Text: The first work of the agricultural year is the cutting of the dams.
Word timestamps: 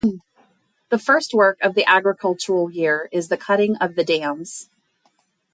The 0.89 0.97
first 0.97 1.31
work 1.31 1.59
of 1.61 1.75
the 1.75 1.85
agricultural 1.87 2.71
year 2.71 3.07
is 3.11 3.27
the 3.27 3.37
cutting 3.37 3.75
of 3.75 3.93
the 3.93 4.03
dams. 4.03 4.67